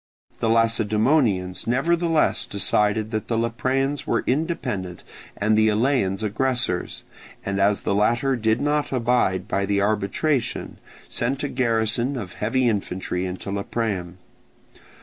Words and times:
The 0.39 0.49
Lacedaemonians 0.49 1.67
nevertheless 1.67 2.47
decided 2.47 3.11
that 3.11 3.27
the 3.27 3.37
Lepreans 3.37 4.07
were 4.07 4.23
independent 4.25 5.03
and 5.37 5.55
the 5.55 5.67
Eleans 5.67 6.23
aggressors, 6.23 7.03
and 7.45 7.59
as 7.59 7.81
the 7.81 7.93
latter 7.93 8.35
did 8.35 8.59
not 8.61 8.91
abide 8.91 9.47
by 9.47 9.67
the 9.67 9.79
arbitration, 9.79 10.79
sent 11.07 11.43
a 11.43 11.47
garrison 11.47 12.17
of 12.17 12.33
heavy 12.33 12.67
infantry 12.67 13.27
into 13.27 13.51
Lepreum. 13.51 14.17